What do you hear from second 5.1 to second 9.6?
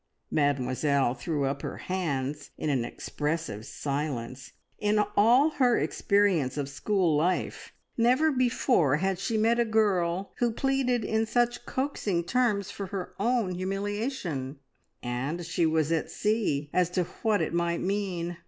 all her experience of school life never before had she met